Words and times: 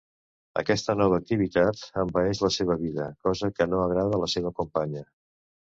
Aquesta 0.61 0.95
nova 1.01 1.19
activitat 1.23 1.83
envaeix 2.05 2.41
la 2.47 2.51
seva 2.59 2.81
vida, 2.87 3.09
cosa 3.29 3.55
que 3.59 3.73
no 3.75 3.87
agrada 3.87 4.19
a 4.21 4.25
la 4.27 4.33
seva 4.37 4.59
companya. 4.63 5.11